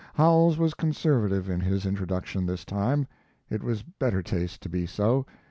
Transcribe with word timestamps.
]Howells 0.15 0.57
was 0.57 0.73
conservative 0.73 1.47
in 1.47 1.59
his 1.59 1.85
introduction 1.85 2.47
this 2.47 2.65
time. 2.65 3.05
It 3.51 3.61
was 3.63 3.83
better 3.83 4.23
taste 4.23 4.61
to 4.63 4.67
be 4.67 4.87
so. 4.87 5.27